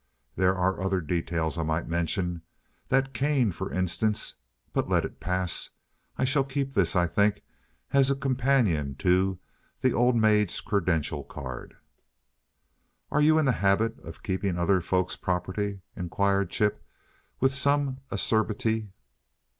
[0.35, 2.41] There are other details I might mention
[2.87, 4.33] that cane, for instance
[4.73, 5.69] but let it pass.
[6.17, 7.43] I shall keep this, I think,
[7.91, 9.37] as a companion to
[9.81, 11.77] 'The old maid's credential card.'"
[13.11, 16.83] "Are you in the habit of keeping other folk's property?" inquired Chip,
[17.39, 18.89] with some acerbity.